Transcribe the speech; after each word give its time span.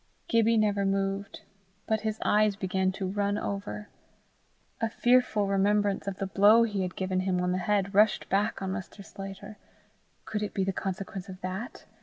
Gibbie 0.27 0.57
never 0.57 0.83
moved, 0.83 1.41
but 1.85 2.01
his 2.01 2.17
eyes 2.25 2.55
began 2.55 2.91
to 2.93 3.05
run 3.05 3.37
over. 3.37 3.87
A 4.81 4.89
fearful 4.89 5.45
remembrance 5.45 6.07
of 6.07 6.17
the 6.17 6.25
blow 6.25 6.63
he 6.63 6.81
had 6.81 6.95
given 6.95 7.19
him 7.19 7.39
on 7.39 7.51
the 7.51 7.59
head 7.59 7.93
rushed 7.93 8.27
back 8.27 8.63
on 8.63 8.71
Mr. 8.71 9.05
Sclater: 9.05 9.57
could 10.25 10.41
it 10.41 10.55
be 10.55 10.63
the 10.63 10.73
consequence 10.73 11.29
of 11.29 11.41
that? 11.41 11.85